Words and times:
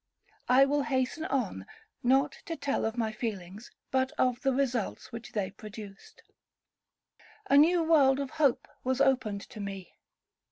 I 0.49 0.65
will 0.65 0.81
hasten 0.81 1.25
on, 1.25 1.67
not 2.01 2.31
to 2.47 2.55
tell 2.55 2.85
of 2.85 2.97
my 2.97 3.11
feelings, 3.11 3.69
but 3.91 4.11
of 4.13 4.41
the 4.41 4.51
results 4.51 5.11
which 5.11 5.33
they 5.33 5.51
produced. 5.51 6.23
A 7.51 7.55
new 7.55 7.83
world 7.83 8.19
of 8.19 8.31
hope 8.31 8.67
was 8.83 8.99
opened 8.99 9.41
to 9.41 9.59
me. 9.59 9.93